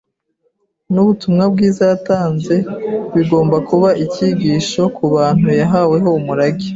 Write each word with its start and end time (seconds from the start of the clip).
n’ubutumwa 0.93 1.43
bwiza 1.53 1.83
yatanze 1.91 2.55
bigomba 3.15 3.57
kuba 3.69 3.89
icyigisho 4.03 4.81
ku 4.95 5.03
bantu 5.15 5.47
yahaweho 5.59 6.09
umurage 6.19 6.67